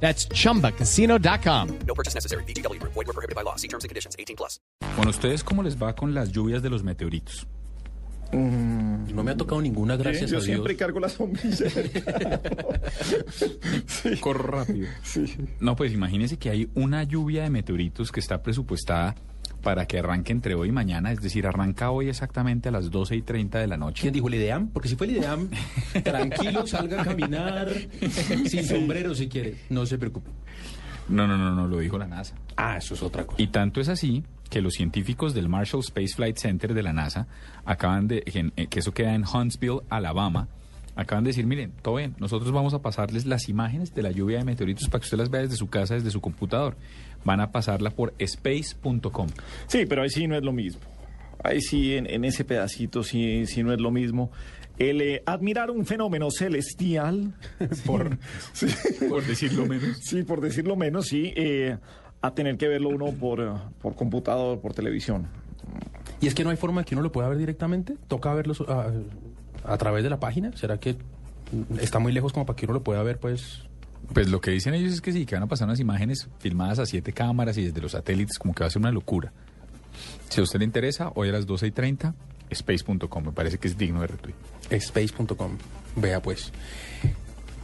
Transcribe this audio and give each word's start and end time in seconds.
That's 0.00 0.28
chumbacasino.com. 0.28 1.68
No 1.86 1.94
purchase 1.94 2.14
necessary. 2.14 2.44
BGW. 2.44 2.80
Void 2.82 3.06
were 3.06 3.12
prohibited 3.12 3.34
by 3.34 3.42
law. 3.42 3.56
See 3.56 3.68
terms 3.68 3.84
and 3.84 3.88
conditions. 3.88 4.14
18 4.18 4.36
plus. 4.36 4.60
Bueno, 4.96 5.10
¿ustedes 5.10 5.42
cómo 5.42 5.62
les 5.62 5.76
va 5.76 5.94
con 5.94 6.14
las 6.14 6.30
lluvias 6.30 6.62
de 6.62 6.70
los 6.70 6.82
meteoritos? 6.84 7.46
No 8.32 9.22
me 9.22 9.30
ha 9.30 9.36
tocado 9.36 9.62
ninguna, 9.62 9.96
gracias 9.96 10.30
Yo 10.30 10.38
a 10.38 10.40
Dios. 10.40 10.44
siempre 10.44 10.76
cargo 10.76 10.98
la 10.98 11.08
sombrilla. 11.08 11.70
sí. 13.86 14.16
Corro 14.20 14.48
rápido. 14.58 14.88
No, 15.60 15.76
pues 15.76 15.92
imagínense 15.92 16.36
que 16.36 16.50
hay 16.50 16.68
una 16.74 17.04
lluvia 17.04 17.44
de 17.44 17.50
meteoritos 17.50 18.10
que 18.10 18.18
está 18.20 18.42
presupuestada 18.42 19.14
para 19.62 19.86
que 19.86 19.98
arranque 19.98 20.32
entre 20.32 20.54
hoy 20.54 20.68
y 20.68 20.72
mañana, 20.72 21.12
es 21.12 21.20
decir, 21.20 21.46
arranca 21.46 21.90
hoy 21.90 22.08
exactamente 22.08 22.68
a 22.68 22.72
las 22.72 22.90
12 22.90 23.16
y 23.16 23.22
30 23.22 23.58
de 23.58 23.66
la 23.66 23.76
noche. 23.76 24.02
¿Quién 24.02 24.14
dijo 24.14 24.28
el 24.28 24.34
IDEAM? 24.34 24.68
Porque 24.68 24.88
si 24.88 24.96
fue 24.96 25.06
el 25.06 25.16
IDEAM, 25.16 25.50
tranquilo, 26.04 26.66
salga 26.66 27.02
a 27.02 27.04
caminar, 27.04 27.68
sin 28.46 28.64
sombrero 28.64 29.14
si 29.14 29.28
quiere. 29.28 29.56
No 29.70 29.86
se 29.86 29.98
preocupe. 29.98 30.30
No, 31.08 31.26
no, 31.26 31.36
no, 31.36 31.54
no, 31.54 31.68
lo 31.68 31.78
dijo 31.78 31.98
la 31.98 32.06
NASA. 32.06 32.34
Ah, 32.56 32.76
eso 32.78 32.94
es 32.94 33.02
otra 33.02 33.24
cosa. 33.24 33.40
Y 33.40 33.48
tanto 33.48 33.80
es 33.80 33.88
así 33.88 34.24
que 34.50 34.60
los 34.60 34.74
científicos 34.74 35.34
del 35.34 35.48
Marshall 35.48 35.80
Space 35.80 36.14
Flight 36.14 36.36
Center 36.36 36.74
de 36.74 36.82
la 36.82 36.92
NASA 36.92 37.26
acaban 37.64 38.08
de, 38.08 38.22
que, 38.22 38.68
que 38.68 38.78
eso 38.78 38.92
queda 38.92 39.14
en 39.14 39.24
Huntsville, 39.24 39.80
Alabama, 39.88 40.48
acaban 40.96 41.22
de 41.24 41.28
decir, 41.28 41.46
miren, 41.46 41.72
todo 41.82 41.96
bien, 41.96 42.14
nosotros 42.18 42.50
vamos 42.52 42.74
a 42.74 42.80
pasarles 42.80 43.26
las 43.26 43.48
imágenes 43.48 43.94
de 43.94 44.02
la 44.02 44.10
lluvia 44.10 44.38
de 44.38 44.44
meteoritos 44.44 44.88
para 44.88 45.00
que 45.00 45.04
usted 45.04 45.18
las 45.18 45.30
vea 45.30 45.42
desde 45.42 45.56
su 45.56 45.68
casa, 45.68 45.94
desde 45.94 46.10
su 46.10 46.20
computador. 46.20 46.76
Van 47.24 47.40
a 47.40 47.52
pasarla 47.52 47.90
por 47.90 48.14
space.com. 48.18 49.28
Sí, 49.66 49.84
pero 49.86 50.02
ahí 50.02 50.10
sí 50.10 50.26
no 50.26 50.36
es 50.36 50.42
lo 50.42 50.52
mismo. 50.52 50.80
Ahí 51.44 51.60
sí, 51.60 51.94
en, 51.94 52.08
en 52.08 52.24
ese 52.24 52.44
pedacito 52.44 53.02
sí, 53.02 53.46
sí 53.46 53.62
no 53.62 53.72
es 53.72 53.80
lo 53.80 53.90
mismo. 53.90 54.30
El 54.78 55.00
eh, 55.00 55.22
admirar 55.26 55.70
un 55.70 55.86
fenómeno 55.86 56.30
celestial, 56.30 57.34
por, 57.86 58.18
sí, 58.52 58.66
Por 59.08 59.24
decirlo 59.24 59.66
menos. 59.66 59.98
sí, 60.02 60.22
por 60.22 60.40
decirlo 60.40 60.76
menos, 60.76 61.06
sí, 61.06 61.32
eh, 61.36 61.76
a 62.20 62.34
tener 62.34 62.56
que 62.56 62.68
verlo 62.68 62.88
uno 62.88 63.06
por, 63.12 63.60
por 63.80 63.94
computador, 63.94 64.60
por 64.60 64.74
televisión. 64.74 65.28
¿Y 66.20 66.26
es 66.26 66.34
que 66.34 66.44
no 66.44 66.50
hay 66.50 66.56
forma 66.56 66.84
que 66.84 66.94
uno 66.94 67.02
lo 67.02 67.12
pueda 67.12 67.28
ver 67.28 67.38
directamente? 67.38 67.96
¿Toca 68.08 68.32
verlo 68.32 68.54
a, 68.68 68.90
a 69.66 69.76
través 69.78 70.04
de 70.04 70.10
la 70.10 70.20
página? 70.20 70.56
¿Será 70.56 70.78
que 70.78 70.96
está 71.80 71.98
muy 71.98 72.12
lejos 72.12 72.32
como 72.32 72.46
para 72.46 72.56
que 72.56 72.66
uno 72.66 72.74
lo 72.74 72.82
pueda 72.82 73.02
ver, 73.02 73.18
pues... 73.18 73.62
Pues 74.12 74.28
lo 74.28 74.40
que 74.40 74.52
dicen 74.52 74.74
ellos 74.74 74.92
es 74.92 75.00
que 75.00 75.12
sí, 75.12 75.26
que 75.26 75.34
van 75.34 75.44
a 75.44 75.46
pasar 75.48 75.66
unas 75.66 75.80
imágenes 75.80 76.28
filmadas 76.38 76.78
a 76.78 76.86
siete 76.86 77.12
cámaras 77.12 77.58
y 77.58 77.64
desde 77.64 77.80
los 77.80 77.92
satélites, 77.92 78.38
como 78.38 78.54
que 78.54 78.62
va 78.62 78.68
a 78.68 78.70
ser 78.70 78.80
una 78.80 78.92
locura. 78.92 79.32
Si 80.28 80.40
a 80.40 80.44
usted 80.44 80.60
le 80.60 80.64
interesa, 80.64 81.10
hoy 81.14 81.28
a 81.30 81.32
las 81.32 81.46
12 81.46 81.66
y 81.66 81.70
30, 81.72 82.14
space.com, 82.50 83.24
me 83.24 83.32
parece 83.32 83.58
que 83.58 83.68
es 83.68 83.76
digno 83.76 84.00
de 84.00 84.08
retweet. 84.08 84.34
Space.com. 84.70 85.56
Vea 85.96 86.20
pues. 86.20 86.52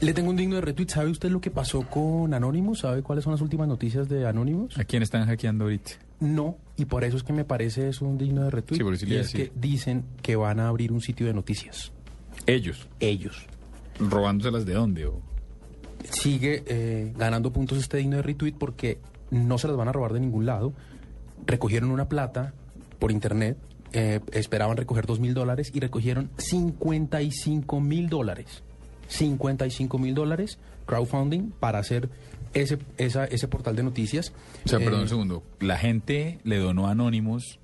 Le 0.00 0.14
tengo 0.14 0.30
un 0.30 0.36
digno 0.36 0.54
de 0.54 0.62
retweet. 0.62 0.88
¿Sabe 0.88 1.10
usted 1.10 1.30
lo 1.30 1.40
que 1.42 1.50
pasó 1.50 1.82
con 1.82 2.32
Anonymous? 2.32 2.80
¿Sabe 2.80 3.02
cuáles 3.02 3.22
son 3.22 3.32
las 3.32 3.42
últimas 3.42 3.68
noticias 3.68 4.08
de 4.08 4.26
Anonymous? 4.26 4.78
¿A 4.78 4.84
quién 4.84 5.02
están 5.02 5.26
hackeando 5.26 5.64
ahorita? 5.64 5.92
No, 6.20 6.56
y 6.76 6.86
por 6.86 7.04
eso 7.04 7.18
es 7.18 7.22
que 7.22 7.34
me 7.34 7.44
parece 7.44 7.88
es 7.88 8.00
un 8.00 8.16
digno 8.16 8.44
de 8.44 8.50
retweet. 8.50 8.78
Sí, 8.78 8.84
por 8.84 8.94
eso 8.94 9.06
y 9.06 9.14
es 9.16 9.32
que 9.32 9.52
dicen 9.54 10.04
que 10.22 10.36
van 10.36 10.58
a 10.58 10.68
abrir 10.68 10.90
un 10.92 11.02
sitio 11.02 11.26
de 11.26 11.34
noticias. 11.34 11.92
Ellos, 12.46 12.88
Ellos. 13.00 13.46
robándoselas 13.98 14.64
de 14.64 14.74
dónde 14.74 15.06
o... 15.06 15.20
Sigue 16.10 16.62
eh, 16.66 17.12
ganando 17.18 17.52
puntos 17.52 17.76
este 17.76 17.98
digno 17.98 18.16
de 18.16 18.22
retweet 18.22 18.54
porque 18.58 18.98
no 19.30 19.58
se 19.58 19.68
las 19.68 19.76
van 19.76 19.88
a 19.88 19.92
robar 19.92 20.14
de 20.14 20.20
ningún 20.20 20.46
lado. 20.46 20.72
Recogieron 21.46 21.90
una 21.90 22.08
plata 22.08 22.54
por 22.98 23.12
internet, 23.12 23.58
eh, 23.92 24.20
esperaban 24.32 24.78
recoger 24.78 25.04
dos 25.04 25.20
mil 25.20 25.34
dólares 25.34 25.70
y 25.74 25.80
recogieron 25.80 26.30
55 26.38 27.80
mil 27.80 28.08
dólares. 28.08 28.62
55 29.10 29.98
mil 29.98 30.14
dólares 30.14 30.58
crowdfunding 30.86 31.50
para 31.60 31.78
hacer 31.78 32.08
ese, 32.54 32.78
esa- 32.98 33.26
ese 33.26 33.46
portal 33.48 33.76
de 33.76 33.82
noticias. 33.82 34.32
O 34.64 34.68
sea, 34.68 34.78
perdón 34.78 35.00
Eh, 35.00 35.02
un 35.02 35.08
segundo. 35.08 35.42
La 35.60 35.76
gente 35.78 36.38
le 36.44 36.58
donó 36.58 36.88
a 36.88 36.92
Anonymous 36.92 37.58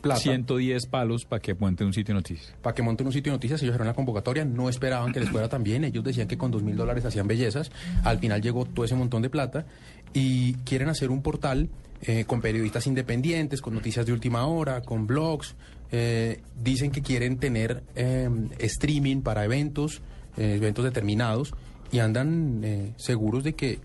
plata 0.00 0.20
110 0.20 0.86
palos 0.86 1.24
para 1.24 1.40
que 1.40 1.54
monte 1.54 1.84
un 1.84 1.92
sitio 1.92 2.12
de 2.14 2.18
noticias. 2.20 2.54
para 2.60 2.74
que 2.74 2.82
monten 2.82 3.06
un 3.06 3.12
sitio 3.12 3.30
de 3.32 3.36
noticias. 3.36 3.62
Ellos 3.62 3.74
eran 3.74 3.86
la 3.86 3.94
convocatoria, 3.94 4.44
no 4.44 4.68
esperaban 4.68 5.12
que 5.12 5.20
les 5.20 5.28
fuera 5.30 5.48
tan 5.48 5.62
bien. 5.62 5.84
Ellos 5.84 6.02
decían 6.04 6.26
que 6.28 6.36
con 6.36 6.50
dos 6.50 6.62
mil 6.62 6.76
dólares 6.76 7.04
hacían 7.04 7.26
bellezas. 7.28 7.70
Al 8.04 8.18
final 8.18 8.42
llegó 8.42 8.64
todo 8.64 8.84
ese 8.84 8.94
montón 8.96 9.22
de 9.22 9.30
plata 9.30 9.64
y 10.12 10.54
quieren 10.64 10.88
hacer 10.88 11.10
un 11.10 11.22
portal 11.22 11.68
eh, 12.02 12.24
con 12.26 12.40
periodistas 12.40 12.86
independientes, 12.88 13.60
con 13.62 13.74
noticias 13.74 14.04
de 14.06 14.12
última 14.12 14.44
hora, 14.46 14.82
con 14.82 15.06
blogs. 15.06 15.54
Eh, 15.92 16.40
dicen 16.62 16.90
que 16.90 17.02
quieren 17.02 17.36
tener 17.38 17.82
eh, 17.94 18.28
streaming 18.58 19.20
para 19.20 19.44
eventos, 19.44 20.00
eh, 20.36 20.54
eventos 20.56 20.84
determinados 20.84 21.54
y 21.92 21.98
andan 21.98 22.62
eh, 22.64 22.92
seguros 22.96 23.44
de 23.44 23.54
que 23.54 23.78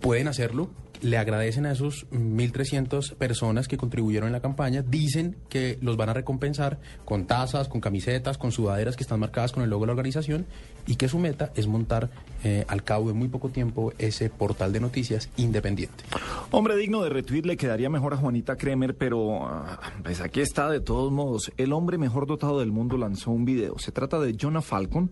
pueden 0.00 0.28
hacerlo. 0.28 0.70
Le 1.02 1.18
agradecen 1.18 1.66
a 1.66 1.72
esos 1.72 2.08
1.300 2.10 3.16
personas 3.16 3.68
que 3.68 3.76
contribuyeron 3.76 4.28
en 4.28 4.32
la 4.32 4.40
campaña. 4.40 4.80
Dicen 4.80 5.36
que 5.50 5.76
los 5.82 5.98
van 5.98 6.08
a 6.08 6.14
recompensar 6.14 6.78
con 7.04 7.26
tazas, 7.26 7.68
con 7.68 7.82
camisetas, 7.82 8.38
con 8.38 8.50
sudaderas 8.50 8.96
que 8.96 9.02
están 9.02 9.20
marcadas 9.20 9.52
con 9.52 9.62
el 9.62 9.68
logo 9.68 9.82
de 9.82 9.88
la 9.88 9.92
organización 9.92 10.46
y 10.86 10.96
que 10.96 11.08
su 11.08 11.18
meta 11.18 11.52
es 11.54 11.66
montar 11.66 12.08
eh, 12.44 12.64
al 12.68 12.82
cabo 12.82 13.08
de 13.08 13.12
muy 13.12 13.28
poco 13.28 13.50
tiempo 13.50 13.92
ese 13.98 14.30
portal 14.30 14.72
de 14.72 14.80
noticias 14.80 15.28
independiente. 15.36 16.04
Hombre 16.50 16.76
digno 16.76 17.02
de 17.02 17.10
retweet 17.10 17.42
le 17.42 17.58
quedaría 17.58 17.90
mejor 17.90 18.14
a 18.14 18.16
Juanita 18.16 18.56
Kremer, 18.56 18.96
pero 18.96 19.46
ah, 19.46 19.78
pues 20.02 20.22
aquí 20.22 20.40
está 20.40 20.70
de 20.70 20.80
todos 20.80 21.12
modos. 21.12 21.52
El 21.58 21.74
hombre 21.74 21.98
mejor 21.98 22.26
dotado 22.26 22.60
del 22.60 22.72
mundo 22.72 22.96
lanzó 22.96 23.32
un 23.32 23.44
video. 23.44 23.78
Se 23.78 23.92
trata 23.92 24.18
de 24.18 24.34
Jonah 24.40 24.62
Falcon. 24.62 25.10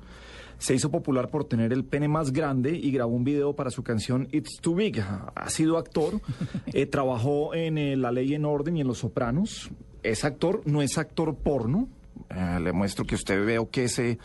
Se 0.65 0.75
hizo 0.75 0.91
popular 0.91 1.29
por 1.29 1.45
tener 1.45 1.75
el 1.75 1.85
pene 1.85 2.09
más 2.09 2.33
grande 2.33 2.75
y 2.75 2.91
grabó 2.91 3.15
un 3.15 3.23
video 3.23 3.55
para 3.55 3.69
su 3.69 3.83
canción 3.83 4.29
It's 4.33 4.63
Too 4.63 4.77
Big. 4.77 4.99
Ha 4.99 5.51
sido 5.51 5.77
actor, 5.77 6.23
eh, 6.73 6.87
trabajó 6.87 7.55
en 7.55 7.77
eh, 7.77 7.97
La 7.99 8.11
Ley 8.11 8.33
en 8.33 8.47
Orden 8.47 8.79
y 8.79 8.81
en 8.81 8.87
Los 8.87 9.01
Sopranos. 9.01 9.71
Es 10.03 10.25
actor, 10.25 10.63
no 10.65 10.81
es 10.81 10.97
actor 10.97 11.37
porno. 11.37 11.87
Eh, 12.31 12.61
le 12.63 12.73
muestro 12.73 13.05
que 13.05 13.15
usted 13.15 13.45
veo 13.45 13.69
que 13.69 13.85
es 13.85 13.99
eh, 13.99 14.17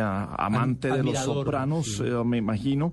amante 0.00 0.90
de 0.90 1.04
Los 1.04 1.18
Sopranos, 1.18 1.98
sí. 1.98 2.02
me 2.24 2.38
imagino. 2.38 2.92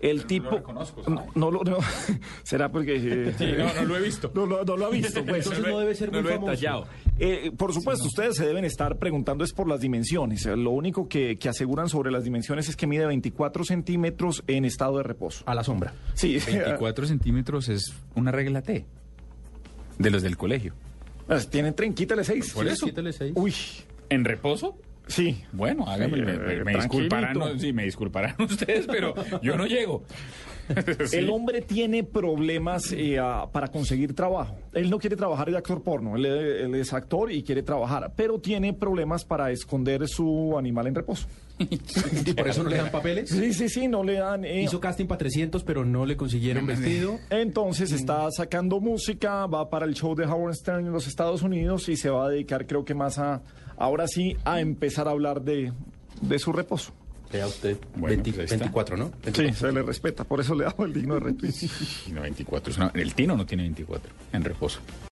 El 0.00 0.26
tipo... 0.26 0.62
no, 1.08 1.26
no 1.34 1.50
lo... 1.50 1.64
no. 1.64 1.78
¿Será 2.42 2.70
porque... 2.70 2.96
eh, 2.96 3.56
no, 3.58 3.74
no 3.74 3.84
lo 3.88 3.96
he 3.96 4.02
visto. 4.02 4.30
no, 4.34 4.44
lo- 4.46 4.64
no 4.64 4.76
lo 4.76 4.86
ha 4.86 4.90
visto, 4.90 5.24
pues. 5.26 5.46
Entonces 5.46 5.66
no 5.72 5.78
debe 5.78 5.94
ser 5.94 6.12
muy 6.12 6.22
famoso. 6.22 6.86
Eh, 7.18 7.52
por 7.56 7.72
supuesto, 7.72 8.04
ustedes 8.06 8.36
se 8.36 8.46
deben 8.46 8.64
estar 8.64 8.98
preguntando 8.98 9.44
es 9.44 9.52
por 9.52 9.68
las 9.68 9.80
dimensiones. 9.80 10.44
Lo 10.46 10.70
único 10.70 11.08
que, 11.08 11.36
que 11.38 11.48
aseguran 11.48 11.88
sobre 11.88 12.10
las 12.10 12.24
dimensiones 12.24 12.68
es 12.68 12.76
que 12.76 12.86
mide 12.86 13.06
24 13.06 13.64
centímetros 13.64 14.42
en 14.46 14.64
estado 14.64 14.98
de 14.98 15.04
reposo. 15.04 15.44
A 15.46 15.54
la 15.54 15.64
sombra. 15.64 15.94
Sí, 16.14 16.38
24 16.46 17.06
centímetros 17.06 17.68
es 17.68 17.94
una 18.14 18.30
regla 18.32 18.62
T. 18.62 18.84
De 19.98 20.10
los 20.10 20.22
del 20.22 20.36
colegio. 20.36 20.74
Pues, 21.26 21.48
Tienen 21.48 21.74
tren, 21.74 21.94
quítale 21.94 22.24
6. 22.24 22.52
Por 22.52 22.66
eso. 22.66 22.86
Quítale. 22.86 23.10
Uy, 23.34 23.54
¿En 24.10 24.24
reposo? 24.24 24.76
Sí. 25.06 25.44
Bueno, 25.52 25.84
hágame, 25.86 26.16
Sí, 26.18 26.22
me, 26.22 26.32
eh, 26.32 26.62
me- 26.64 26.74
disculparán, 26.74 27.60
sí, 27.60 27.72
me 27.72 27.84
disculparán 27.84 28.34
ustedes, 28.42 28.86
pero 28.86 29.14
yo 29.42 29.56
no 29.56 29.66
llego. 29.66 30.04
Sí. 31.06 31.16
El 31.18 31.30
hombre 31.30 31.60
tiene 31.60 32.04
problemas 32.04 32.92
eh, 32.92 33.18
para 33.52 33.68
conseguir 33.68 34.14
trabajo. 34.14 34.56
Él 34.72 34.88
no 34.90 34.98
quiere 34.98 35.16
trabajar 35.16 35.50
de 35.50 35.56
actor 35.56 35.82
porno, 35.82 36.16
él, 36.16 36.24
él 36.26 36.74
es 36.74 36.92
actor 36.92 37.30
y 37.30 37.42
quiere 37.42 37.62
trabajar, 37.62 38.12
pero 38.16 38.38
tiene 38.38 38.72
problemas 38.72 39.24
para 39.24 39.50
esconder 39.50 40.08
su 40.08 40.56
animal 40.58 40.86
en 40.86 40.94
reposo. 40.94 41.26
Y 41.58 42.32
por 42.32 42.48
eso 42.48 42.62
no 42.64 42.70
le 42.70 42.78
dan 42.78 42.90
papeles. 42.90 43.30
Sí, 43.30 43.52
sí, 43.52 43.68
sí, 43.68 43.86
no 43.88 44.02
le 44.02 44.14
dan... 44.14 44.44
eh, 44.44 44.62
Hizo 44.62 44.80
casting 44.80 45.06
para 45.06 45.18
300, 45.18 45.62
pero 45.62 45.84
no 45.84 46.04
le 46.06 46.16
consiguieron 46.16 46.66
vestido. 46.66 47.18
Entonces 47.30 47.92
está 47.92 48.28
sacando 48.32 48.80
música, 48.80 49.46
va 49.46 49.70
para 49.70 49.86
el 49.86 49.94
show 49.94 50.14
de 50.16 50.24
Howard 50.24 50.54
Stern 50.54 50.86
en 50.86 50.92
los 50.92 51.06
Estados 51.06 51.42
Unidos 51.42 51.88
y 51.88 51.96
se 51.96 52.10
va 52.10 52.26
a 52.26 52.28
dedicar 52.30 52.66
creo 52.66 52.84
que 52.84 52.94
más 52.94 53.18
a, 53.18 53.42
ahora 53.76 54.08
sí, 54.08 54.36
a 54.44 54.60
empezar 54.60 55.06
a 55.06 55.12
hablar 55.12 55.42
de, 55.42 55.72
de 56.22 56.38
su 56.40 56.52
reposo. 56.52 56.92
Vea 57.34 57.48
usted, 57.48 57.76
Bueno, 57.96 58.22
20 58.22 58.32
pues. 58.32 58.50
24, 58.50 58.96
¿no? 58.96 59.10
Sí, 59.34 59.52
se 59.54 59.72
le 59.72 59.82
respeta, 59.82 60.22
por 60.22 60.40
eso 60.40 60.54
le 60.54 60.66
hago 60.66 60.84
el 60.84 60.92
digno 60.92 61.14
de 61.14 61.20
retweet. 61.20 61.52
No, 62.12 62.20
24. 62.20 62.70
es 62.70 62.76
una- 62.78 62.92
el 62.94 63.12
Tino 63.12 63.36
no 63.36 63.44
tiene 63.44 63.64
24 63.64 64.08
en 64.32 64.44
reposo. 64.44 64.78